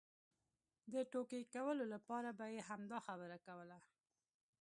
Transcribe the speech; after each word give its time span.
د 0.93 0.95
ټوکې 1.11 1.41
کولو 1.53 1.85
لپاره 1.93 2.29
به 2.37 2.45
یې 2.53 2.61
همدا 2.69 2.97
خبره 3.07 3.37
کوله. 3.47 3.77